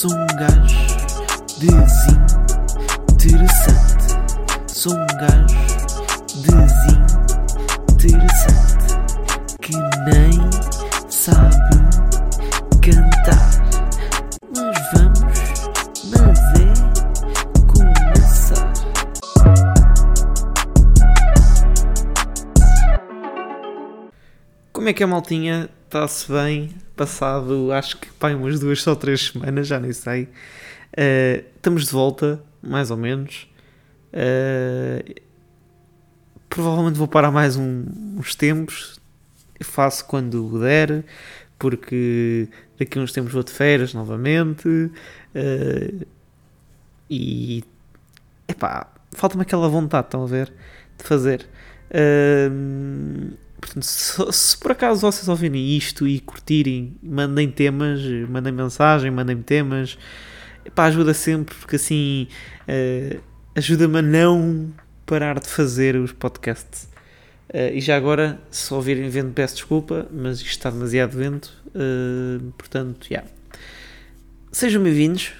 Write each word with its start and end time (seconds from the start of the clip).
Sou 0.00 0.10
um 0.12 0.26
gajo 0.28 0.80
desinteressante. 3.18 4.16
Sou 4.66 4.94
um 4.94 5.06
gajo 5.06 5.79
Como 24.80 24.88
é 24.88 24.94
que 24.94 25.04
a 25.04 25.06
maltinha 25.06 25.68
está-se 25.84 26.32
bem? 26.32 26.70
Passado, 26.96 27.70
acho 27.70 27.98
que 27.98 28.10
pá, 28.12 28.30
umas 28.30 28.58
duas 28.58 28.86
ou 28.86 28.96
três 28.96 29.26
semanas, 29.26 29.66
já 29.66 29.78
nem 29.78 29.92
sei. 29.92 30.22
Uh, 30.22 31.44
estamos 31.54 31.84
de 31.84 31.92
volta, 31.92 32.42
mais 32.62 32.90
ou 32.90 32.96
menos. 32.96 33.46
Uh, 34.06 35.20
provavelmente 36.48 36.96
vou 36.96 37.06
parar 37.06 37.30
mais 37.30 37.58
um, 37.58 37.84
uns 38.16 38.34
tempos. 38.34 38.98
Faço 39.60 40.06
quando 40.06 40.58
der, 40.58 41.04
porque 41.58 42.48
daqui 42.78 42.98
a 42.98 43.02
uns 43.02 43.12
tempos 43.12 43.34
vou 43.34 43.42
de 43.42 43.52
férias 43.52 43.92
novamente. 43.92 44.66
Uh, 44.66 46.06
e 47.10 47.62
epá, 48.48 48.90
falta-me 49.12 49.42
aquela 49.42 49.68
vontade, 49.68 50.06
estão 50.06 50.22
a 50.22 50.26
ver? 50.26 50.50
De 50.96 51.04
fazer. 51.04 51.46
Uh, 51.90 53.36
Portanto, 53.60 53.84
se, 53.84 54.32
se, 54.32 54.56
por 54.56 54.72
acaso 54.72 55.00
vocês 55.00 55.28
ouvirem 55.28 55.76
isto 55.76 56.08
e 56.08 56.18
curtirem, 56.20 56.96
mandem 57.02 57.50
temas, 57.50 58.00
mandem 58.28 58.52
mensagem, 58.52 59.10
mandem-me 59.10 59.42
temas. 59.42 59.98
Epá, 60.64 60.84
ajuda 60.86 61.14
sempre, 61.14 61.54
porque 61.54 61.76
assim 61.76 62.28
uh, 62.62 63.20
ajuda-me 63.54 63.98
a 63.98 64.02
não 64.02 64.72
parar 65.04 65.38
de 65.38 65.48
fazer 65.48 65.96
os 65.96 66.12
podcasts. 66.12 66.88
Uh, 67.48 67.74
e 67.74 67.80
já 67.80 67.96
agora, 67.96 68.40
se 68.50 68.72
ouvirem 68.72 69.08
vento, 69.08 69.32
peço 69.32 69.56
desculpa, 69.56 70.06
mas 70.10 70.38
isto 70.38 70.50
está 70.50 70.70
demasiado 70.70 71.16
vento. 71.16 71.52
Uh, 71.68 72.52
portanto, 72.52 73.06
já. 73.08 73.16
Yeah. 73.16 73.30
Sejam 74.52 74.82
bem-vindos 74.82 75.32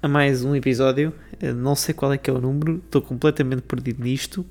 a 0.00 0.08
mais 0.08 0.44
um 0.44 0.54
episódio. 0.54 1.12
não 1.56 1.74
sei 1.74 1.94
qual 1.94 2.12
é 2.12 2.18
que 2.18 2.30
é 2.30 2.32
o 2.32 2.40
número, 2.40 2.82
estou 2.84 3.02
completamente 3.02 3.62
perdido 3.62 4.02
nisto 4.02 4.46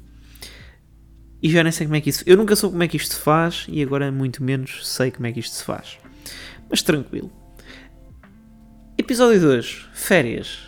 e 1.41 1.50
já 1.50 1.64
nem 1.64 1.72
sei 1.72 1.86
como 1.86 1.95
é 1.95 2.02
que 2.02 2.09
isso. 2.09 2.23
Eu 2.25 2.38
nunca 2.38 2.55
soube 2.55 2.73
como 2.73 2.83
é 2.83 2.88
que 2.88 2.97
isto 2.97 3.14
se 3.14 3.19
faz 3.19 3.66
e 3.69 3.81
agora 3.81 4.11
muito 4.11 4.44
menos 4.44 4.88
sei 4.88 5.11
como 5.11 5.28
é 5.28 5.31
que 5.31 5.39
isto 5.39 5.55
se 5.55 5.64
faz. 5.64 5.97
Mas 6.69 6.81
tranquilo. 6.81 7.31
Episódio 8.97 9.39
2: 9.42 9.89
Férias. 9.94 10.59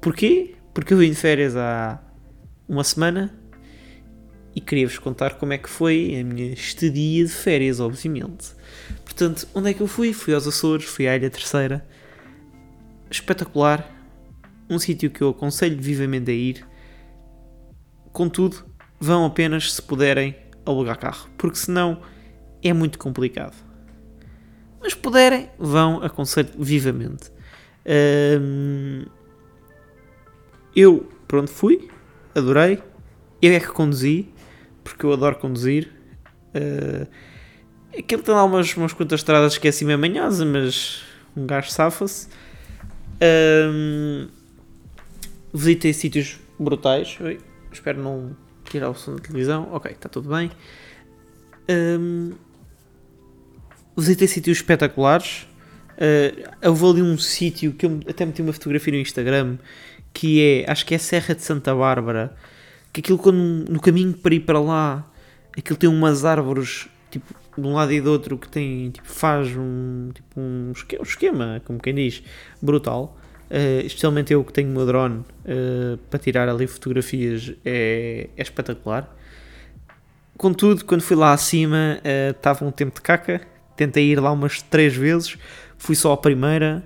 Porquê? 0.00 0.56
Porque 0.74 0.94
eu 0.94 0.98
vim 0.98 1.10
de 1.10 1.16
férias 1.16 1.56
há 1.56 2.00
uma 2.68 2.84
semana 2.84 3.34
e 4.54 4.60
queria-vos 4.60 4.98
contar 4.98 5.34
como 5.34 5.52
é 5.52 5.58
que 5.58 5.68
foi 5.68 6.18
a 6.20 6.24
minha 6.24 6.52
estadia 6.52 7.24
de 7.24 7.30
férias, 7.30 7.80
obviamente. 7.80 8.52
Portanto, 9.04 9.46
onde 9.54 9.70
é 9.70 9.74
que 9.74 9.80
eu 9.80 9.86
fui? 9.86 10.12
Fui 10.12 10.34
aos 10.34 10.46
Açores, 10.46 10.86
fui 10.86 11.06
à 11.06 11.16
Ilha 11.16 11.30
Terceira. 11.30 11.86
Espetacular. 13.10 13.88
Um 14.68 14.78
sítio 14.78 15.10
que 15.10 15.20
eu 15.20 15.30
aconselho 15.30 15.80
vivamente 15.80 16.30
a 16.30 16.34
ir. 16.34 16.66
Contudo, 18.12 18.69
vão 19.00 19.24
apenas 19.24 19.72
se 19.72 19.82
puderem 19.82 20.36
alugar 20.66 20.98
carro, 20.98 21.28
porque 21.38 21.56
senão 21.56 22.02
é 22.62 22.72
muito 22.72 22.98
complicado. 22.98 23.56
Mas 24.80 24.94
puderem, 24.94 25.48
vão, 25.58 26.02
aconselho 26.02 26.50
vivamente. 26.58 27.32
Um, 28.40 29.04
eu, 30.76 31.10
pronto, 31.26 31.50
fui, 31.50 31.88
adorei. 32.34 32.82
Eu 33.42 33.52
é 33.52 33.60
que 33.60 33.68
conduzi, 33.68 34.28
porque 34.84 35.04
eu 35.04 35.12
adoro 35.12 35.36
conduzir. 35.36 35.90
Uh, 36.54 37.06
aquilo 37.98 38.22
tem 38.22 38.34
lá 38.34 38.44
umas, 38.44 38.74
umas 38.76 38.92
quantas 38.92 39.20
estradas 39.20 39.56
que 39.56 39.66
é 39.66 39.70
assim 39.70 39.84
meio 39.84 39.98
manhosa, 39.98 40.44
mas 40.44 41.02
um 41.36 41.46
gajo 41.46 41.70
safa-se. 41.70 42.28
Um, 43.22 44.28
visitei 45.52 45.92
sítios 45.92 46.38
brutais. 46.58 47.18
Oi, 47.20 47.38
espero 47.72 48.02
não 48.02 48.36
tirar 48.70 48.90
o 48.90 48.94
som 48.94 49.16
da 49.16 49.20
televisão, 49.20 49.68
ok, 49.72 49.92
está 49.92 50.08
tudo 50.08 50.28
bem. 50.28 50.50
Um, 51.68 52.32
visitei 53.96 54.28
sítios 54.28 54.58
espetaculares. 54.58 55.46
Uh, 55.96 56.68
houve 56.68 56.86
ali 56.86 57.02
um 57.02 57.18
sítio 57.18 57.72
que 57.72 57.84
eu 57.84 58.00
até 58.08 58.24
meti 58.24 58.40
uma 58.40 58.52
fotografia 58.52 58.92
no 58.92 59.00
Instagram 59.00 59.58
que 60.12 60.42
é, 60.42 60.70
acho 60.70 60.84
que 60.86 60.94
é 60.94 60.96
a 60.96 61.00
Serra 61.00 61.34
de 61.34 61.42
Santa 61.42 61.74
Bárbara. 61.74 62.34
Que 62.92 63.00
aquilo 63.00 63.18
quando 63.18 63.70
no 63.70 63.80
caminho 63.80 64.12
para 64.14 64.34
ir 64.34 64.40
para 64.40 64.58
lá, 64.58 65.08
aquilo 65.56 65.78
tem 65.78 65.88
umas 65.88 66.24
árvores 66.24 66.88
tipo 67.10 67.34
de 67.56 67.66
um 67.66 67.74
lado 67.74 67.92
e 67.92 68.00
do 68.00 68.10
outro 68.10 68.38
que 68.38 68.48
tem 68.48 68.90
tipo, 68.90 69.06
faz 69.06 69.48
um, 69.56 70.10
tipo, 70.14 70.40
um 70.40 70.72
esquema, 71.02 71.60
como 71.64 71.78
quem 71.78 71.94
diz, 71.94 72.22
brutal. 72.60 73.19
Uh, 73.50 73.84
especialmente 73.84 74.32
eu 74.32 74.44
que 74.44 74.52
tenho 74.52 74.70
o 74.70 74.72
meu 74.72 74.86
drone 74.86 75.24
uh, 75.44 75.96
para 76.08 76.20
tirar 76.20 76.48
ali 76.48 76.68
fotografias 76.68 77.52
é, 77.64 78.28
é, 78.36 78.42
espetacular. 78.42 79.12
Contudo, 80.38 80.84
quando 80.84 81.02
fui 81.02 81.16
lá 81.16 81.32
acima 81.32 81.98
uh, 81.98 82.30
estava 82.30 82.64
um 82.64 82.70
tempo 82.70 82.94
de 82.94 83.00
caca, 83.00 83.40
tentei 83.74 84.12
ir 84.12 84.20
lá 84.20 84.30
umas 84.30 84.62
três 84.62 84.94
vezes, 84.94 85.36
fui 85.76 85.96
só 85.96 86.12
à 86.12 86.16
primeira 86.16 86.84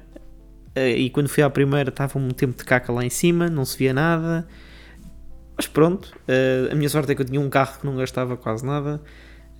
e 0.76 1.08
quando 1.10 1.28
fui 1.28 1.40
à 1.40 1.48
primeira 1.48 1.90
estava 1.90 2.18
um 2.18 2.30
tempo 2.30 2.58
de 2.58 2.64
caca 2.64 2.92
lá 2.92 3.04
em 3.04 3.10
cima, 3.10 3.48
não 3.48 3.64
se 3.64 3.78
via 3.78 3.92
nada. 3.92 4.44
Mas 5.56 5.68
pronto, 5.68 6.12
a 6.68 6.74
minha 6.74 6.88
sorte 6.88 7.12
é 7.12 7.14
que 7.14 7.22
eu 7.22 7.26
tinha 7.26 7.40
um 7.40 7.48
carro 7.48 7.78
que 7.78 7.86
não 7.86 7.96
gastava 7.96 8.36
quase 8.36 8.66
nada. 8.66 9.00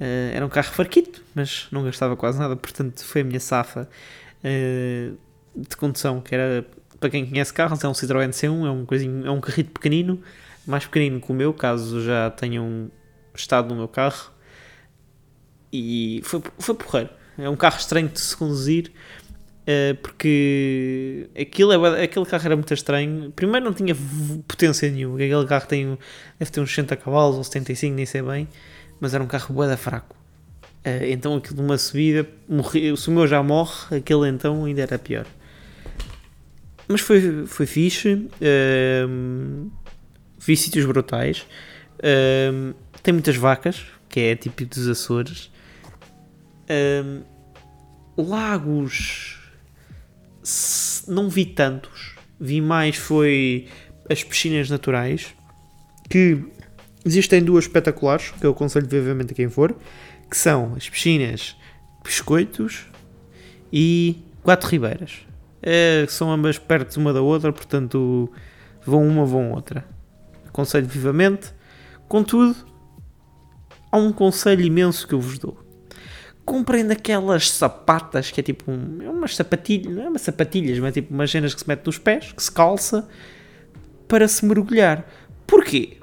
era 0.00 0.44
um 0.44 0.48
carro 0.48 0.72
farquito, 0.72 1.22
mas 1.32 1.69
não 1.70 1.84
gastava 1.84 2.16
quase 2.16 2.37
nada, 2.37 2.56
portanto 2.56 3.04
foi 3.04 3.20
a 3.20 3.25
minha 3.25 3.38
safa 3.38 3.88
de 5.56 5.76
condução, 5.76 6.20
que 6.20 6.34
era 6.34 6.66
para 7.04 7.10
quem 7.10 7.26
conhece 7.26 7.53
carros, 7.53 7.84
é 7.84 7.87
um 7.88 7.92
Citroën 7.92 8.31
C1, 8.31 8.66
é 8.66 8.70
um, 8.70 8.87
coisinho, 8.87 9.26
é 9.26 9.31
um 9.31 9.38
carrito 9.38 9.70
pequenino, 9.72 10.22
mais 10.66 10.87
pequenino 10.87 11.20
que 11.20 11.31
o 11.31 11.34
meu, 11.34 11.53
caso 11.53 12.03
já 12.03 12.31
tenham 12.31 12.91
estado 13.34 13.69
no 13.69 13.76
meu 13.76 13.88
carro. 13.88 14.32
E 15.70 16.22
foi, 16.25 16.43
foi 16.59 16.75
porreiro. 16.75 17.10
É 17.37 17.47
um 17.47 17.56
carro 17.56 17.76
estranho 17.76 18.09
de 18.09 18.19
se 18.19 18.34
conduzir, 18.34 18.91
uh, 19.69 19.94
porque 20.00 21.28
aquilo 21.38 21.75
é, 21.75 22.04
aquele 22.04 22.25
carro 22.25 22.47
era 22.47 22.56
muito 22.56 22.72
estranho. 22.72 23.31
Primeiro 23.32 23.66
não 23.66 23.75
tinha 23.75 23.94
potência 24.48 24.91
nenhuma, 24.91 25.16
aquele 25.16 25.44
carro 25.44 25.66
tem, 25.66 25.98
deve 26.38 26.50
ter 26.50 26.60
uns 26.62 26.70
60 26.70 26.97
cavalos 26.97 27.37
ou 27.37 27.44
75, 27.44 27.94
nem 27.94 28.06
sei 28.06 28.22
bem, 28.22 28.48
mas 28.98 29.12
era 29.12 29.22
um 29.22 29.26
carro 29.26 29.54
boeda 29.54 29.76
fraco. 29.76 30.16
Uh, 30.87 31.04
então 31.04 31.37
aquilo 31.37 31.60
numa 31.60 31.76
subida, 31.76 32.26
morri, 32.48 32.97
se 32.97 33.09
o 33.10 33.12
meu 33.12 33.26
já 33.26 33.43
morre, 33.43 33.98
aquele 33.98 34.26
então 34.26 34.64
ainda 34.64 34.81
era 34.81 34.98
pior. 34.98 35.26
Mas 36.89 37.00
foi, 37.00 37.47
foi 37.47 37.67
fixe. 37.67 38.28
Um, 39.09 39.71
vi 40.39 40.56
sítios 40.56 40.84
brutais. 40.84 41.47
Um, 42.03 42.75
tem 43.03 43.12
muitas 43.12 43.37
vacas, 43.37 43.84
que 44.09 44.21
é 44.21 44.37
típico 44.37 44.75
dos 44.75 44.89
Açores. 44.89 45.50
Um, 46.71 47.23
lagos 48.17 49.41
não 51.09 51.28
vi 51.28 51.47
tantos. 51.47 52.15
Vi 52.39 52.61
mais 52.61 52.97
foi 52.97 53.69
as 54.11 54.23
piscinas 54.23 54.69
naturais. 54.69 55.34
Que 56.09 56.44
existem 57.05 57.43
duas 57.43 57.65
espetaculares, 57.65 58.31
que 58.31 58.44
eu 58.44 58.50
aconselho 58.50 58.87
vivamente 58.87 59.33
a 59.33 59.34
quem 59.34 59.49
for. 59.49 59.75
Que 60.31 60.37
são 60.37 60.75
as 60.77 60.89
piscinas 60.89 61.56
Biscoitos 62.03 62.87
e 63.73 64.19
Quatro 64.43 64.69
Ribeiras 64.69 65.25
é, 65.66 66.05
são 66.11 66.31
ambas 66.31 66.58
perto 66.58 66.94
uma 66.99 67.11
da 67.11 67.22
outra, 67.22 67.50
portanto 67.50 68.31
vão 68.84 69.02
uma, 69.08 69.25
vão 69.25 69.52
outra. 69.52 69.82
Aconselho 70.46 70.87
vivamente. 70.87 71.55
Contudo, 72.06 72.55
há 73.90 73.96
um 73.96 74.12
conselho 74.12 74.61
imenso 74.61 75.08
que 75.08 75.14
eu 75.14 75.20
vos 75.20 75.38
dou. 75.38 75.58
Comprem 76.44 76.87
daquelas 76.87 77.50
sapatas 77.50 78.31
que 78.31 78.40
é 78.40 78.43
tipo 78.43 78.70
um, 78.70 78.99
é 79.00 79.08
umas 79.08 79.34
sapatilhas, 79.34 79.94
não 79.94 80.02
é 80.02 80.08
umas 80.11 80.20
sapatilhas, 80.20 80.78
mas 80.78 80.90
é 80.90 80.93
tipo 81.00 81.14
umas 81.14 81.31
cenas 81.31 81.55
que 81.55 81.61
se 81.61 81.67
mete 81.67 81.87
nos 81.87 81.96
pés, 81.96 82.31
que 82.32 82.43
se 82.43 82.52
calça 82.52 83.08
para 84.06 84.28
se 84.28 84.44
mergulhar. 84.44 85.08
Porquê? 85.46 85.96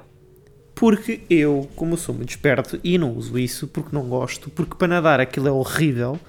Porque 0.73 1.21
eu, 1.29 1.69
como 1.75 1.95
sou 1.95 2.15
muito 2.15 2.31
esperto 2.31 2.79
e 2.83 2.97
não 2.97 3.15
uso 3.15 3.37
isso 3.37 3.67
porque 3.67 3.95
não 3.95 4.09
gosto, 4.09 4.49
porque 4.49 4.75
para 4.75 4.87
nadar 4.87 5.19
aquilo 5.19 5.47
é 5.47 5.51
horrível. 5.51 6.19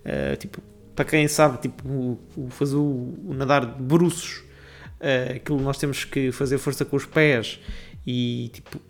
Uh, 0.00 0.36
tipo, 0.36 0.60
para 0.94 1.04
quem 1.04 1.26
sabe, 1.28 1.58
tipo, 1.58 1.88
o, 1.88 2.18
o 2.36 2.50
fazer 2.50 2.76
o, 2.76 3.14
o, 3.26 3.34
nadar 3.34 3.64
de 3.64 3.82
bruços, 3.82 4.42
uh, 5.00 5.36
aquilo 5.36 5.60
nós 5.60 5.78
temos 5.78 6.04
que 6.04 6.32
fazer 6.32 6.58
força 6.58 6.84
com 6.84 6.96
os 6.96 7.06
pés 7.06 7.60
e, 8.06 8.50
tipo, 8.52 8.80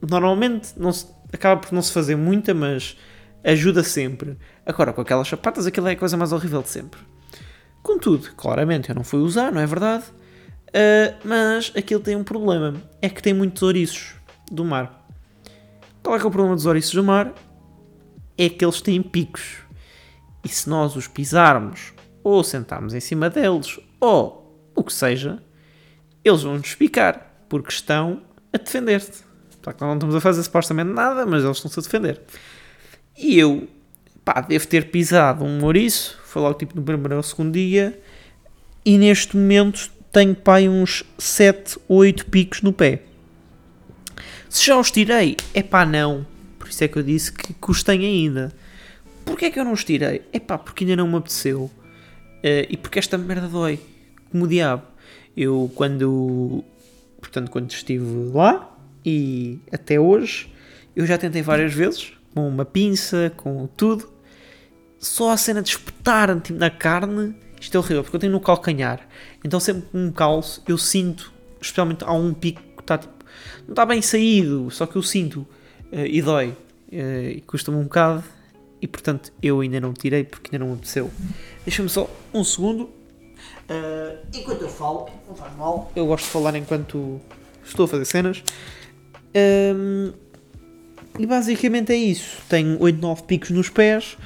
normalmente 0.00 0.72
não 0.76 0.92
se, 0.92 1.06
acaba 1.32 1.60
por 1.60 1.72
não 1.72 1.82
se 1.82 1.92
fazer 1.92 2.16
muita, 2.16 2.52
mas 2.52 2.96
ajuda 3.42 3.82
sempre. 3.82 4.36
Agora, 4.64 4.92
com 4.92 5.00
aquelas 5.00 5.28
sapatas, 5.28 5.66
aquilo 5.66 5.88
é 5.88 5.92
a 5.92 5.96
coisa 5.96 6.16
mais 6.16 6.32
horrível 6.32 6.62
de 6.62 6.70
sempre. 6.70 7.00
Contudo, 7.82 8.30
claramente 8.36 8.88
eu 8.88 8.94
não 8.94 9.04
fui 9.04 9.20
usar, 9.20 9.52
não 9.52 9.60
é 9.60 9.66
verdade? 9.66 10.04
Uh, 10.68 11.14
mas 11.24 11.70
aquilo 11.76 12.00
tem 12.00 12.16
um 12.16 12.24
problema: 12.24 12.74
é 13.00 13.08
que 13.08 13.22
tem 13.22 13.34
muitos 13.34 13.62
ouriços 13.62 14.14
do 14.50 14.64
mar. 14.64 15.06
Qual 16.02 16.16
é 16.16 16.18
que 16.18 16.24
é 16.24 16.28
o 16.28 16.30
problema 16.30 16.56
dos 16.56 16.66
ouriços 16.66 16.92
do 16.92 17.04
mar? 17.04 17.32
É 18.36 18.48
que 18.48 18.64
eles 18.64 18.80
têm 18.80 19.02
picos. 19.02 19.63
E 20.44 20.48
se 20.48 20.68
nós 20.68 20.94
os 20.96 21.08
pisarmos, 21.08 21.92
ou 22.22 22.44
sentarmos 22.44 22.94
em 22.94 23.00
cima 23.00 23.30
deles, 23.30 23.78
ou 24.00 24.70
o 24.74 24.82
que 24.82 24.92
seja, 24.92 25.42
eles 26.22 26.42
vão 26.42 26.56
nos 26.56 26.74
picar, 26.74 27.44
porque 27.48 27.70
estão 27.70 28.22
a 28.52 28.58
defender-se. 28.58 29.24
Que 29.62 29.80
não 29.80 29.94
estamos 29.94 30.14
a 30.14 30.20
fazer 30.20 30.42
supostamente 30.42 30.90
nada, 30.90 31.24
mas 31.24 31.42
eles 31.42 31.56
estão-se 31.56 31.78
a 31.78 31.82
defender. 31.82 32.20
E 33.16 33.38
eu, 33.38 33.66
pá, 34.24 34.42
devo 34.42 34.66
ter 34.66 34.90
pisado 34.90 35.44
um 35.44 35.64
ouriço, 35.64 36.18
foi 36.24 36.42
logo 36.42 36.58
tipo 36.58 36.76
no 36.76 36.82
primeiro 36.82 37.16
ou 37.16 37.22
segundo 37.22 37.52
dia, 37.52 37.98
e 38.84 38.98
neste 38.98 39.36
momento 39.36 39.90
tenho, 40.12 40.34
pá, 40.34 40.60
uns 40.60 41.02
7 41.16 41.78
ou 41.88 41.98
8 41.98 42.26
picos 42.26 42.60
no 42.60 42.72
pé. 42.72 43.02
Se 44.48 44.66
já 44.66 44.78
os 44.78 44.90
tirei, 44.90 45.36
é 45.54 45.62
pá, 45.62 45.86
não. 45.86 46.26
Por 46.58 46.68
isso 46.68 46.84
é 46.84 46.88
que 46.88 46.98
eu 46.98 47.02
disse 47.02 47.32
que 47.32 47.54
custei 47.54 48.04
ainda. 48.04 48.52
Porquê 49.24 49.46
é 49.46 49.50
que 49.50 49.58
eu 49.58 49.64
não 49.64 49.72
os 49.72 49.84
tirei? 49.84 50.22
É 50.32 50.38
pá, 50.38 50.58
porque 50.58 50.84
ainda 50.84 50.96
não 50.96 51.08
me 51.08 51.16
apeteceu. 51.16 51.70
Uh, 52.44 52.66
e 52.68 52.76
porque 52.76 52.98
esta 52.98 53.16
merda 53.16 53.48
dói. 53.48 53.80
Como 54.30 54.44
o 54.44 54.48
diabo. 54.48 54.82
Eu, 55.36 55.70
quando. 55.74 56.62
Portanto, 57.20 57.50
quando 57.50 57.70
estive 57.70 58.30
lá 58.32 58.70
e 59.04 59.58
até 59.72 59.98
hoje, 59.98 60.52
eu 60.94 61.06
já 61.06 61.18
tentei 61.18 61.42
várias 61.42 61.72
vezes, 61.72 62.12
com 62.34 62.48
uma 62.48 62.64
pinça, 62.64 63.32
com 63.36 63.66
tudo. 63.76 64.08
Só 64.98 65.30
a 65.30 65.36
cena 65.36 65.60
de 65.60 65.70
espetar 65.70 66.38
tipo, 66.40 66.58
na 66.58 66.70
carne, 66.70 67.34
isto 67.60 67.76
é 67.76 67.78
horrível, 67.78 68.02
porque 68.02 68.16
eu 68.16 68.20
tenho 68.20 68.32
no 68.32 68.40
calcanhar. 68.40 69.06
Então, 69.44 69.58
sempre 69.58 69.82
que 69.90 69.96
me 69.96 70.12
calço, 70.12 70.62
eu 70.66 70.78
sinto, 70.78 71.32
especialmente 71.60 72.04
há 72.04 72.12
um 72.12 72.32
pico 72.32 72.62
que 72.76 72.82
está 72.82 72.98
tipo. 72.98 73.12
Não 73.64 73.70
está 73.70 73.84
bem 73.84 74.00
saído, 74.00 74.70
só 74.70 74.86
que 74.86 74.96
eu 74.96 75.02
sinto 75.02 75.46
uh, 75.92 76.06
e 76.06 76.22
dói. 76.22 76.56
Uh, 76.92 77.30
e 77.36 77.42
custa-me 77.46 77.78
um 77.78 77.84
bocado. 77.84 78.22
E 78.84 78.86
portanto, 78.86 79.32
eu 79.42 79.60
ainda 79.60 79.80
não 79.80 79.94
tirei 79.94 80.24
porque 80.24 80.48
ainda 80.48 80.58
não 80.62 80.72
me 80.72 80.78
apeteceu. 80.78 81.10
Deixa-me 81.64 81.88
só 81.88 82.10
um 82.34 82.44
segundo 82.44 82.90
Uh, 83.64 84.18
enquanto 84.34 84.60
eu 84.60 84.68
falo, 84.68 85.08
não 85.26 85.34
faz 85.34 85.56
mal, 85.56 85.90
eu 85.96 86.06
gosto 86.06 86.26
de 86.26 86.30
falar 86.30 86.54
enquanto 86.54 87.18
estou 87.64 87.86
a 87.86 87.88
fazer 87.88 88.04
cenas. 88.04 88.44
Um, 89.74 90.12
e 91.18 91.26
basicamente 91.26 91.92
é 91.92 91.96
isso. 91.96 92.42
Tenho 92.48 92.80
8, 92.80 93.00
9 93.00 93.22
picos 93.22 93.50
nos 93.50 93.70
pés 93.70 94.18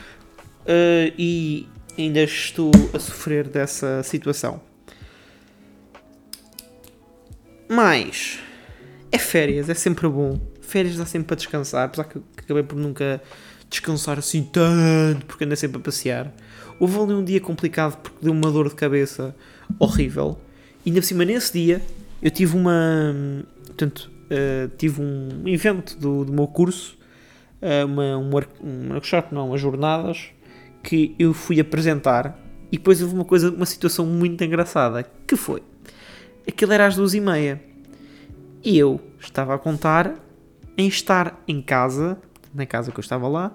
uh, 0.64 1.14
e 1.16 1.68
ainda 1.96 2.20
estou 2.22 2.72
a 2.92 2.98
sofrer 2.98 3.46
dessa 3.46 4.02
situação. 4.02 4.60
Mas 7.68 8.40
é 9.12 9.18
férias, 9.18 9.68
é 9.68 9.74
sempre 9.74 10.08
bom. 10.08 10.40
Férias 10.60 10.96
dá 10.96 11.06
sempre 11.06 11.28
para 11.28 11.36
descansar, 11.36 11.84
apesar 11.84 12.04
que 12.04 12.20
acabei 12.36 12.64
por 12.64 12.76
nunca 12.76 13.22
descansar 13.68 14.18
assim 14.18 14.42
tanto, 14.42 15.26
porque 15.26 15.44
andei 15.44 15.56
sempre 15.56 15.78
a 15.78 15.80
passear. 15.80 16.32
Houve 16.80 16.98
ali 16.98 17.12
um 17.12 17.24
dia 17.24 17.40
complicado 17.40 17.96
porque 17.98 18.18
deu 18.22 18.32
uma 18.32 18.50
dor 18.50 18.68
de 18.68 18.74
cabeça 18.74 19.34
horrível. 19.78 20.38
E 20.84 20.90
ainda 20.90 21.00
por 21.00 21.06
cima, 21.06 21.24
nesse 21.24 21.52
dia, 21.52 21.82
eu 22.22 22.30
tive 22.30 22.56
uma. 22.56 23.14
Portanto, 23.66 24.10
uh, 24.30 24.68
tive 24.76 25.02
um 25.02 25.42
evento 25.46 25.96
do, 25.98 26.24
do 26.24 26.32
meu 26.32 26.46
curso, 26.46 26.96
uh, 27.60 27.86
uma, 27.86 28.16
um, 28.16 28.30
um 28.62 28.92
workshop, 28.92 29.34
não, 29.34 29.48
umas 29.48 29.60
jornadas, 29.60 30.28
que 30.82 31.14
eu 31.18 31.34
fui 31.34 31.60
apresentar. 31.60 32.38
E 32.70 32.76
depois 32.76 33.00
houve 33.00 33.14
uma 33.14 33.24
coisa, 33.24 33.50
uma 33.50 33.66
situação 33.66 34.06
muito 34.06 34.42
engraçada, 34.44 35.04
que 35.26 35.36
foi. 35.36 35.62
Aquilo 36.46 36.72
era 36.72 36.86
às 36.86 36.96
duas 36.96 37.14
e 37.14 37.20
meia. 37.20 37.62
E 38.62 38.76
eu 38.78 39.00
estava 39.20 39.54
a 39.54 39.58
contar 39.58 40.14
em 40.76 40.86
estar 40.86 41.42
em 41.46 41.60
casa, 41.60 42.18
na 42.54 42.66
casa 42.66 42.90
que 42.90 42.98
eu 42.98 43.02
estava 43.02 43.28
lá, 43.28 43.52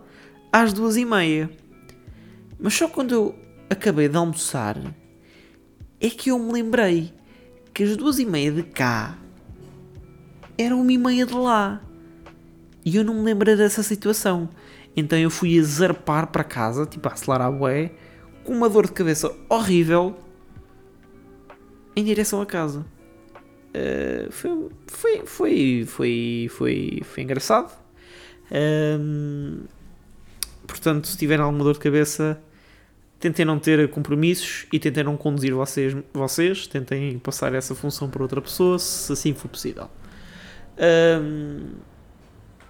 às 0.51 0.73
duas 0.73 0.97
e 0.97 1.05
meia. 1.05 1.49
Mas 2.59 2.73
só 2.73 2.87
quando 2.87 3.13
eu 3.13 3.35
acabei 3.69 4.07
de 4.07 4.17
almoçar 4.17 4.77
é 5.99 6.09
que 6.09 6.29
eu 6.29 6.39
me 6.39 6.51
lembrei 6.51 7.13
que 7.73 7.83
as 7.83 7.97
duas 7.97 8.19
e 8.19 8.25
meia 8.25 8.51
de 8.51 8.63
cá 8.63 9.17
eram 10.57 10.81
uma 10.81 10.91
e 10.91 10.97
meia 10.97 11.25
de 11.25 11.33
lá. 11.33 11.81
E 12.85 12.95
eu 12.97 13.03
não 13.03 13.15
me 13.15 13.21
lembrei 13.21 13.55
dessa 13.55 13.81
situação. 13.81 14.49
Então 14.95 15.17
eu 15.17 15.29
fui 15.29 15.57
a 15.57 15.63
zarpar 15.63 16.27
para 16.27 16.43
casa, 16.43 16.85
tipo 16.85 17.07
a 17.07 17.13
acelerar 17.13 17.47
a 17.47 17.51
bué, 17.51 17.91
com 18.43 18.53
uma 18.53 18.69
dor 18.69 18.85
de 18.85 18.91
cabeça 18.91 19.33
horrível, 19.49 20.15
em 21.95 22.03
direção 22.03 22.41
a 22.41 22.45
casa. 22.45 22.85
Uh, 23.69 24.31
foi, 24.31 24.69
foi, 24.87 25.25
foi, 25.25 25.85
foi, 25.87 26.47
foi, 26.49 27.01
foi 27.03 27.23
engraçado. 27.23 27.82
Um, 28.53 29.61
portanto, 30.67 31.07
se 31.07 31.17
tiverem 31.17 31.43
alguma 31.43 31.63
dor 31.63 31.73
de 31.73 31.79
cabeça, 31.79 32.39
tentem 33.19 33.45
não 33.45 33.57
ter 33.57 33.89
compromissos 33.89 34.67
e 34.71 34.77
tentem 34.77 35.03
não 35.03 35.17
conduzir 35.17 35.53
vocês, 35.53 35.95
vocês 36.13 36.67
tentem 36.67 37.17
passar 37.19 37.53
essa 37.55 37.73
função 37.73 38.09
para 38.09 38.21
outra 38.21 38.41
pessoa, 38.41 38.77
se 38.77 39.11
assim 39.11 39.33
for 39.33 39.47
possível. 39.47 39.89
Um, 40.77 41.69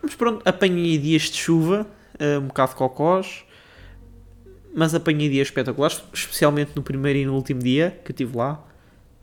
mas 0.02 0.16
pronto, 0.16 0.42
apanhei 0.48 0.98
dias 0.98 1.24
de 1.24 1.38
chuva, 1.38 1.88
uh, 2.20 2.40
um 2.40 2.48
bocado 2.48 2.72
de 2.72 2.78
cocós, 2.78 3.46
mas 4.76 4.94
apanhei 4.94 5.30
dias 5.30 5.48
espetaculares, 5.48 6.04
especialmente 6.14 6.72
no 6.76 6.84
primeiro 6.84 7.20
e 7.20 7.26
no 7.26 7.34
último 7.34 7.62
dia 7.62 8.00
que 8.04 8.12
eu 8.12 8.14
estive 8.14 8.38
lá. 8.38 8.64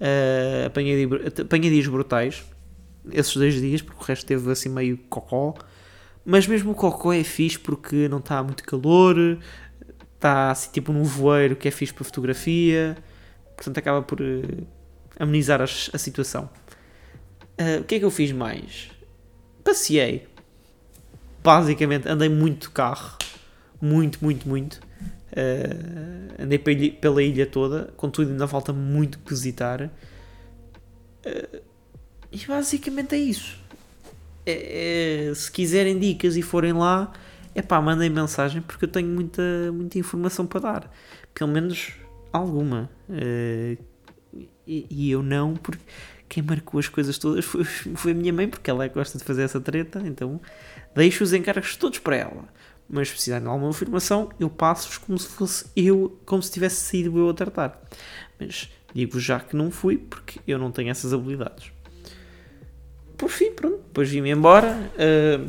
Uh, 0.01 0.67
apanhei, 0.67 1.09
apanhei 1.41 1.71
dias 1.71 1.87
brutais, 1.87 2.45
esses 3.13 3.37
dois 3.37 3.55
dias, 3.55 3.83
porque 3.83 4.03
o 4.03 4.05
resto 4.05 4.27
teve 4.27 4.51
assim 4.51 4.69
meio 4.69 4.97
cocó. 5.09 5.55
Mas 6.25 6.47
mesmo 6.47 6.73
o 6.73 6.75
cocó 6.75 7.13
é 7.13 7.25
fixe 7.25 7.59
porque 7.59 8.09
não 8.09 8.19
está 8.19 8.43
muito 8.43 8.63
calor, 8.65 9.39
está 10.15 10.51
assim, 10.51 10.71
tipo 10.71 10.93
num 10.93 11.03
voeiro 11.03 11.57
que 11.57 11.67
é 11.67 11.71
fixe 11.71 11.95
para 11.95 12.05
fotografia, 12.05 12.97
portanto 13.57 13.79
acaba 13.79 14.03
por 14.03 14.21
uh, 14.21 14.67
amenizar 15.19 15.61
a, 15.61 15.65
a 15.65 15.99
situação. 15.99 16.51
Uh, 17.59 17.81
o 17.81 17.85
que 17.85 17.97
é 17.97 17.99
que 17.99 18.05
eu 18.05 18.11
fiz 18.11 18.33
mais? 18.33 18.91
Passei. 19.63 20.27
Basicamente, 21.43 22.09
andei 22.09 22.29
muito 22.29 22.71
carro. 22.71 23.19
Muito, 23.81 24.19
muito, 24.23 24.49
muito. 24.49 24.81
Uh, 25.33 26.43
andei 26.43 26.59
pela 26.59 27.23
ilha 27.23 27.47
toda. 27.47 27.93
Contudo, 27.97 28.31
ainda 28.31 28.47
falta 28.49 28.73
muito 28.73 29.19
visitar. 29.27 29.83
Uh, 31.25 31.61
e 32.33 32.47
basicamente 32.47 33.15
é 33.15 33.19
isso. 33.19 33.59
É, 34.47 35.29
é, 35.29 35.35
se 35.35 35.51
quiserem 35.51 35.99
dicas 35.99 36.37
e 36.37 36.43
forem 36.43 36.73
lá, 36.73 37.13
é 37.55 37.63
pá, 37.63 37.81
mandem 37.81 38.09
mensagem 38.11 38.63
porque 38.63 38.85
eu 38.85 38.89
tenho 38.89 39.09
muita, 39.09 39.43
muita 39.73 39.99
informação 39.99 40.47
para 40.47 40.61
dar. 40.61 40.95
Pelo 41.35 41.51
menos 41.51 41.93
alguma. 42.33 42.91
Uh, 43.09 43.77
e, 44.67 44.87
e, 44.89 45.11
eu 45.11 45.23
não, 45.23 45.55
porque 45.55 45.83
quem 46.29 46.43
marcou 46.43 46.79
as 46.79 46.89
coisas 46.89 47.19
todas 47.19 47.45
foi, 47.45 47.65
foi 47.97 48.13
a 48.13 48.15
minha 48.15 48.33
mãe, 48.33 48.49
porque 48.49 48.71
ela 48.71 48.85
é 48.85 48.89
gosta 48.89 49.19
de 49.19 49.25
fazer 49.25 49.43
essa 49.43 49.61
treta, 49.61 50.01
então 50.05 50.41
deixo 50.95 51.25
os 51.25 51.33
encargos 51.33 51.77
todos 51.77 51.99
para 51.99 52.17
ela. 52.17 52.45
Mas 52.89 53.09
se 53.09 53.15
precisarem 53.15 53.45
de 53.45 53.49
alguma 53.49 53.71
afirmação, 53.71 54.31
eu 54.39 54.51
passo-vos 54.51 54.99
como 54.99 55.19
se 55.19 55.29
fosse 55.29 55.67
eu, 55.77 56.19
como 56.27 56.43
se 56.43 56.51
tivesse 56.51 56.77
sido 56.77 57.19
eu 57.19 57.31
a 57.31 57.35
tratar. 57.35 57.81
Mas 58.39 58.69
digo 58.93 59.19
já 59.21 59.39
que 59.39 59.57
não 59.57 59.71
fui, 59.71 59.97
porque 59.97 60.41
eu 60.47 60.59
não 60.59 60.73
tenho 60.73 60.91
essas 60.91 61.13
habilidades. 61.13 61.73
Por 63.21 63.29
fim, 63.29 63.53
pronto, 63.53 63.77
depois 63.77 64.09
vim-me 64.09 64.31
embora. 64.31 64.91
Uh, 64.97 65.47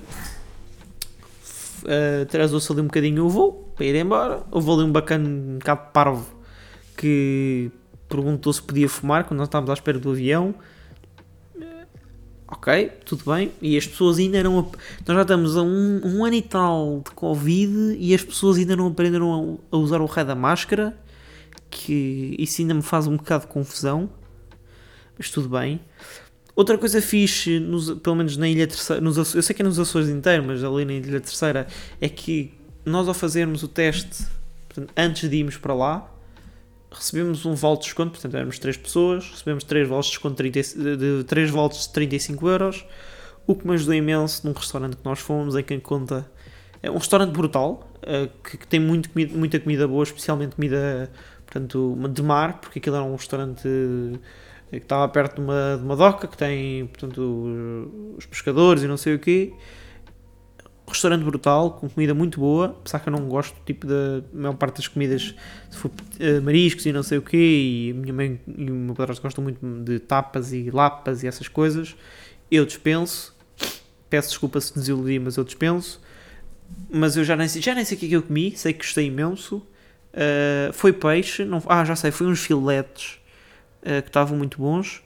uh, 1.86 2.24
atrasou-se 2.24 2.70
ali 2.70 2.82
um 2.82 2.88
bocadinho 2.88 3.24
o 3.24 3.30
voo 3.30 3.72
para 3.78 3.86
ir 3.86 3.96
embora. 3.96 4.44
Houve 4.52 4.72
ali 4.72 4.84
um 4.84 4.92
bacana, 4.92 5.26
um 5.26 5.58
bocado 5.58 5.90
parvo, 5.94 6.28
que 6.98 7.72
perguntou 8.10 8.52
se 8.52 8.62
podia 8.62 8.90
fumar 8.90 9.24
quando 9.24 9.38
nós 9.38 9.48
estávamos 9.48 9.70
à 9.70 9.74
espera 9.74 9.98
do 9.98 10.12
avião. 10.12 10.54
Uh, 11.56 11.86
ok, 12.50 12.92
tudo 13.06 13.34
bem. 13.34 13.54
E 13.62 13.78
as 13.78 13.88
pessoas 13.88 14.20
ainda 14.20 14.44
não. 14.44 14.70
Nós 15.08 15.16
já 15.16 15.22
estamos 15.22 15.56
a 15.56 15.62
um, 15.62 16.02
um 16.04 16.26
ano 16.26 16.36
e 16.36 16.42
tal 16.42 17.02
de 17.06 17.12
Covid 17.12 17.96
e 17.98 18.14
as 18.14 18.22
pessoas 18.22 18.58
ainda 18.58 18.76
não 18.76 18.88
aprenderam 18.88 19.58
a, 19.72 19.78
a 19.78 19.80
usar 19.80 20.02
o 20.02 20.06
raio 20.08 20.28
da 20.28 20.36
máscara. 20.36 20.94
Que 21.70 22.36
isso 22.38 22.60
ainda 22.60 22.74
me 22.74 22.82
faz 22.82 23.08
um 23.08 23.16
bocado 23.16 23.46
de 23.46 23.54
confusão. 23.54 24.10
Mas 25.18 25.30
tudo 25.30 25.48
bem. 25.48 25.80
Outra 26.56 26.78
coisa 26.78 27.02
fixe, 27.02 27.60
nos, 27.60 27.92
pelo 28.00 28.16
menos 28.16 28.36
na 28.36 28.48
Ilha 28.48 28.68
Terceira, 28.68 29.02
nos, 29.02 29.18
eu 29.18 29.42
sei 29.42 29.56
que 29.56 29.62
é 29.62 29.66
nos 29.66 29.80
Açores 29.80 30.10
inteiro, 30.10 30.44
mas 30.46 30.64
ali 30.64 30.84
na 30.84 30.94
Ilha 30.94 31.22
Terceira, 31.22 31.68
é 32.00 32.10
que 32.10 32.54
nós 32.86 33.08
ao 33.08 33.14
fazermos 33.14 33.64
o 33.64 33.68
teste, 33.68 34.26
portanto, 34.68 34.94
antes 34.98 35.30
de 35.30 35.36
irmos 35.38 35.58
para 35.58 35.74
lá, 35.74 36.12
recebemos 36.92 37.46
um 37.46 37.56
vale 37.56 37.78
de 37.78 37.84
desconto, 37.84 38.12
portanto 38.12 38.36
éramos 38.36 38.60
3 38.60 38.78
pessoas, 38.78 39.30
recebemos 39.32 39.64
3 39.64 39.88
vales 39.88 40.06
de 40.08 40.12
desconto 40.12 40.44
de, 40.44 40.52
30, 40.52 40.98
de 40.98 41.24
3 41.24 41.50
vales 41.50 41.88
de 41.88 41.94
35 41.94 42.50
euros, 42.50 42.86
o 43.48 43.56
que 43.56 43.66
me 43.66 43.74
ajudou 43.74 43.94
imenso 43.94 44.46
num 44.46 44.54
restaurante 44.54 44.98
que 44.98 45.06
nós 45.06 45.20
fomos, 45.20 45.56
em 45.56 45.64
quem 45.64 45.80
conta. 45.80 46.30
É 46.84 46.92
um 46.92 46.98
restaurante 46.98 47.32
brutal, 47.32 47.90
uh, 48.04 48.28
que, 48.44 48.58
que, 48.58 48.68
tem 48.68 48.80
muito 48.80 49.10
muita 49.14 49.60
comida 49.60 49.88
boa, 49.88 50.04
especialmente 50.04 50.56
comida 50.56 51.10
portanto, 51.46 51.98
de 52.10 52.24
mar, 52.24 52.60
porque 52.60 52.80
aquilo 52.80 52.96
era 52.96 53.06
um 53.06 53.16
restaurante 53.16 53.68
que 54.80 54.86
estava 54.86 55.08
perto 55.10 55.36
de 55.36 55.42
uma, 55.42 55.76
de 55.78 55.84
uma 55.84 55.96
doca 55.96 56.28
que 56.28 56.38
tem, 56.38 56.88
portanto, 56.88 58.16
os 58.18 58.26
pescadores 58.26 58.84
e 58.84 58.88
não 58.88 58.98
sei 58.98 59.16
o 59.16 59.20
quê. 59.20 59.54
Restaurante 60.88 61.24
brutal, 61.24 61.72
com 61.72 61.90
comida 61.90 62.14
muito 62.14 62.40
boa, 62.40 62.76
apesar 62.80 63.00
que 63.00 63.08
eu 63.08 63.14
não 63.14 63.28
gosto 63.28 63.56
tipo 63.66 63.88
da 63.88 64.24
maior 64.34 64.56
parte 64.56 64.78
das 64.78 64.88
comidas, 64.88 65.34
se 65.70 65.78
for 65.78 65.90
uh, 65.90 66.42
mariscos 66.42 66.86
e 66.86 66.92
não 66.92 67.04
sei 67.04 67.18
o 67.18 67.22
quê, 67.22 67.38
e 67.38 67.92
a 67.92 67.94
minha 67.94 68.14
mãe 68.14 68.40
e 68.58 68.70
o 68.70 68.74
meu 68.74 68.96
padrasto 68.96 69.22
gostam 69.22 69.44
muito 69.44 69.66
de 69.84 70.00
tapas 70.00 70.52
e 70.52 70.70
lapas 70.70 71.24
e 71.24 71.28
essas 71.28 71.48
coisas. 71.48 71.96
Eu 72.50 72.66
dispenso. 72.66 73.36
Peço 74.10 74.30
desculpa 74.30 74.60
se 74.60 74.74
desiludi, 74.74 75.18
mas 75.20 75.38
eu 75.38 75.46
dispenso. 75.46 76.02
Mas 76.90 77.16
eu 77.16 77.24
já 77.24 77.36
nem 77.38 77.48
sei, 77.48 77.62
já 77.62 77.74
nem 77.74 77.86
sei 77.86 77.96
o 77.96 78.00
que 78.00 78.06
é 78.06 78.10
que 78.10 78.16
eu 78.16 78.24
comi, 78.24 78.54
sei 78.58 78.74
que 78.74 78.80
gostei 78.80 79.06
imenso. 79.08 79.58
Uh, 80.14 80.74
foi 80.74 80.92
peixe, 80.92 81.46
não, 81.46 81.64
ah, 81.68 81.86
já 81.86 81.96
sei, 81.96 82.12
foi 82.12 82.28
uns 82.28 82.42
filetes 82.42 83.21
que 83.84 84.08
estavam 84.08 84.38
muito 84.38 84.58
bons. 84.58 85.04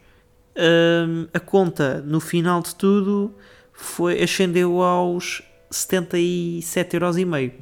Uh, 0.55 1.27
a 1.34 1.39
conta 1.39 2.01
no 2.01 2.20
final 2.20 2.62
de 2.62 2.75
tudo 2.75 3.36
foi, 3.74 4.22
ascendeu 4.22 4.82
aos 4.82 5.41
77,5€. 5.72 7.53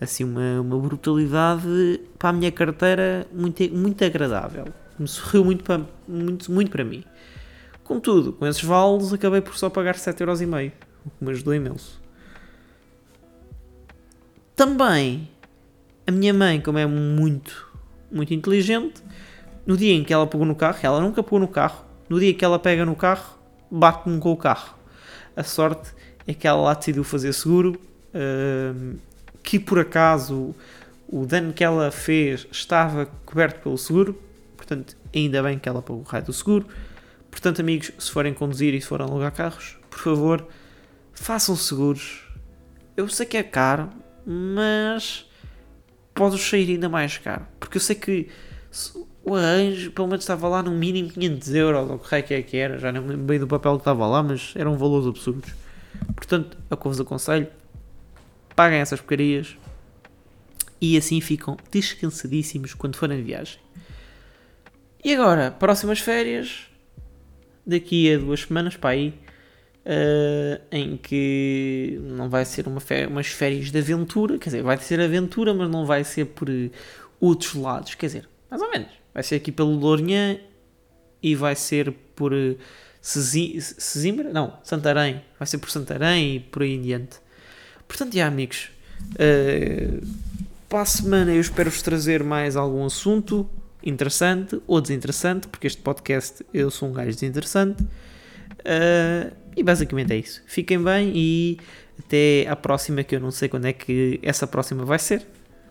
Assim, 0.00 0.24
uma, 0.24 0.60
uma 0.60 0.78
brutalidade 0.78 2.00
para 2.18 2.30
a 2.30 2.32
minha 2.32 2.50
carteira 2.50 3.26
muito, 3.32 3.62
muito 3.72 4.04
agradável. 4.04 4.66
Me 4.98 5.06
sorriu 5.06 5.44
muito 5.44 5.64
para, 5.64 5.82
muito, 6.08 6.50
muito 6.50 6.70
para 6.70 6.84
mim. 6.84 7.04
Contudo, 7.82 8.32
com 8.32 8.46
esses 8.46 8.62
vales 8.62 9.12
acabei 9.12 9.40
por 9.40 9.56
só 9.56 9.68
pagar 9.68 9.94
7,5€, 9.94 10.72
o 11.04 11.10
que 11.10 11.24
me 11.24 11.30
ajudou 11.32 11.54
imenso. 11.54 12.00
Também, 14.56 15.28
a 16.06 16.10
minha 16.10 16.32
mãe, 16.32 16.60
como 16.60 16.78
é 16.78 16.86
muito, 16.86 17.70
muito 18.10 18.32
inteligente, 18.32 19.02
no 19.66 19.76
dia 19.76 19.92
em 19.92 20.04
que 20.04 20.12
ela 20.12 20.26
pegou 20.26 20.46
no 20.46 20.54
carro, 20.54 20.78
ela 20.82 21.00
nunca 21.00 21.22
pegou 21.22 21.38
no 21.38 21.48
carro, 21.48 21.84
no 22.08 22.20
dia 22.20 22.34
que 22.34 22.44
ela 22.44 22.58
pega 22.58 22.84
no 22.84 22.94
carro, 22.94 23.38
bate-me 23.70 24.18
com 24.20 24.32
o 24.32 24.36
carro. 24.36 24.74
A 25.36 25.42
sorte 25.42 25.92
é 26.26 26.34
que 26.34 26.46
ela 26.46 26.60
lá 26.60 26.74
decidiu 26.74 27.04
fazer 27.04 27.32
seguro, 27.32 27.80
uh, 28.14 28.96
que 29.42 29.58
por 29.58 29.78
acaso 29.78 30.54
o 31.08 31.26
dano 31.26 31.52
que 31.52 31.62
ela 31.62 31.90
fez 31.90 32.46
estava 32.50 33.06
coberto 33.24 33.60
pelo 33.60 33.76
seguro, 33.76 34.18
portanto, 34.56 34.96
ainda 35.14 35.42
bem 35.42 35.58
que 35.58 35.68
ela 35.68 35.82
pagou 35.82 36.02
o 36.02 36.04
raio 36.04 36.24
do 36.24 36.32
seguro. 36.32 36.66
Portanto, 37.30 37.60
amigos, 37.60 37.90
se 37.98 38.10
forem 38.10 38.32
conduzir 38.32 38.74
e 38.74 38.80
se 38.80 38.86
forem 38.86 39.06
alugar 39.06 39.32
carros, 39.32 39.76
por 39.90 39.98
favor, 39.98 40.46
façam 41.12 41.56
seguros. 41.56 42.22
Eu 42.96 43.08
sei 43.08 43.26
que 43.26 43.36
é 43.36 43.42
caro, 43.42 43.90
mas 44.24 45.28
pode 46.14 46.38
sair 46.38 46.70
ainda 46.70 46.88
mais 46.88 47.18
caro, 47.18 47.46
porque 47.58 47.76
eu 47.76 47.80
sei 47.80 47.96
que 47.96 48.28
o 49.24 49.34
arranjo 49.34 49.90
pelo 49.90 50.06
menos 50.06 50.22
estava 50.22 50.46
lá 50.48 50.62
no 50.62 50.70
mínimo 50.70 51.08
500 51.10 51.54
euros, 51.54 51.90
ou 51.90 51.96
o 51.96 51.98
que 51.98 52.34
é 52.34 52.42
que 52.42 52.56
era, 52.56 52.78
já 52.78 52.92
não 52.92 53.02
me 53.02 53.08
lembro 53.08 53.24
bem 53.24 53.38
do 53.38 53.46
papel 53.46 53.72
que 53.72 53.80
estava 53.80 54.06
lá, 54.06 54.22
mas 54.22 54.52
eram 54.54 54.76
valores 54.76 55.08
absurdos. 55.08 55.50
Portanto, 56.14 56.58
é 56.70 56.74
o 56.74 56.76
que 56.76 56.88
vos 56.88 57.00
aconselho, 57.00 57.46
paguem 58.54 58.80
essas 58.80 59.00
porcarias 59.00 59.56
e 60.80 60.96
assim 60.96 61.20
ficam 61.20 61.56
descansadíssimos 61.70 62.74
quando 62.74 62.96
forem 62.96 63.16
de 63.16 63.22
viagem. 63.22 63.58
E 65.02 65.14
agora, 65.14 65.50
próximas 65.50 66.00
férias, 66.00 66.66
daqui 67.66 68.12
a 68.12 68.18
duas 68.18 68.40
semanas 68.40 68.76
para 68.76 68.90
aí, 68.90 69.14
uh, 69.86 70.62
em 70.70 70.98
que 70.98 71.98
não 72.02 72.28
vai 72.28 72.44
ser 72.44 72.66
uma 72.66 72.80
umas 73.08 73.26
férias 73.28 73.70
de 73.70 73.78
aventura, 73.78 74.38
quer 74.38 74.50
dizer, 74.50 74.62
vai 74.62 74.76
ser 74.76 75.00
aventura, 75.00 75.54
mas 75.54 75.70
não 75.70 75.86
vai 75.86 76.04
ser 76.04 76.26
por 76.26 76.48
outros 77.18 77.54
lados, 77.54 77.94
quer 77.94 78.06
dizer, 78.06 78.28
mais 78.50 78.60
ou 78.60 78.70
menos 78.70 79.03
Vai 79.14 79.22
ser 79.22 79.36
aqui 79.36 79.52
pelo 79.52 79.70
Lourinhã 79.70 80.38
e 81.22 81.36
vai 81.36 81.54
ser 81.54 81.92
por 82.16 82.34
uh, 82.34 82.58
Sesimbra? 83.00 84.32
Não, 84.32 84.58
Santarém. 84.64 85.22
Vai 85.38 85.46
ser 85.46 85.58
por 85.58 85.70
Santarém 85.70 86.36
e 86.36 86.40
por 86.40 86.62
aí 86.62 86.74
em 86.74 86.82
diante. 86.82 87.18
Portanto, 87.86 88.14
já 88.14 88.26
amigos, 88.26 88.70
uh, 89.12 90.06
para 90.68 90.80
a 90.80 90.84
semana 90.84 91.32
eu 91.32 91.40
espero-vos 91.40 91.80
trazer 91.80 92.24
mais 92.24 92.56
algum 92.56 92.84
assunto 92.84 93.48
interessante 93.84 94.60
ou 94.66 94.80
desinteressante, 94.80 95.46
porque 95.46 95.66
este 95.66 95.80
podcast 95.80 96.44
eu 96.52 96.70
sou 96.70 96.88
um 96.88 96.92
gajo 96.92 97.12
desinteressante. 97.12 97.82
Uh, 97.84 99.32
e 99.56 99.62
basicamente 99.62 100.12
é 100.12 100.16
isso. 100.16 100.42
Fiquem 100.46 100.82
bem 100.82 101.12
e 101.14 101.58
até 101.98 102.46
à 102.48 102.56
próxima, 102.56 103.04
que 103.04 103.14
eu 103.14 103.20
não 103.20 103.30
sei 103.30 103.48
quando 103.48 103.66
é 103.66 103.72
que 103.72 104.18
essa 104.22 104.46
próxima 104.46 104.84
vai 104.84 104.98
ser. 104.98 105.24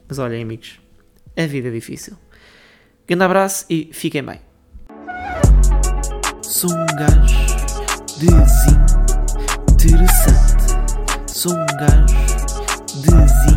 Mas 0.07 0.19
olhem, 0.19 0.41
amigos, 0.41 0.79
a 1.35 1.45
vida 1.45 1.67
é 1.67 1.71
difícil. 1.71 2.15
Grande 3.07 3.24
abraço 3.25 3.65
e 3.69 3.89
fiquem 3.91 4.24
bem. 4.24 4.39
Sou 6.41 6.72
um 6.72 6.86
gajo 6.95 7.36
desinteressante. 9.77 10.77
Sou 11.27 11.51
um 11.51 11.65
gajo 11.65 12.05
desinteressante. 13.01 13.52